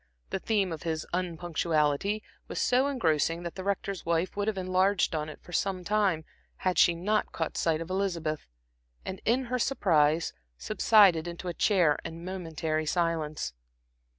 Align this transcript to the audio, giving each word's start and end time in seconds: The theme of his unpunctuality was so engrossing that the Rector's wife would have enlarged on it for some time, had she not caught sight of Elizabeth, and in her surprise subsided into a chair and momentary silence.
The 0.31 0.39
theme 0.39 0.71
of 0.71 0.81
his 0.81 1.05
unpunctuality 1.13 2.23
was 2.47 2.59
so 2.59 2.87
engrossing 2.87 3.43
that 3.43 3.53
the 3.53 3.63
Rector's 3.63 4.03
wife 4.03 4.35
would 4.35 4.47
have 4.47 4.57
enlarged 4.57 5.13
on 5.13 5.29
it 5.29 5.39
for 5.43 5.53
some 5.53 5.83
time, 5.83 6.25
had 6.55 6.79
she 6.79 6.95
not 6.95 7.31
caught 7.31 7.55
sight 7.55 7.81
of 7.81 7.91
Elizabeth, 7.91 8.47
and 9.05 9.21
in 9.25 9.43
her 9.43 9.59
surprise 9.59 10.33
subsided 10.57 11.27
into 11.27 11.49
a 11.49 11.53
chair 11.53 11.99
and 12.03 12.25
momentary 12.25 12.87
silence. 12.87 13.53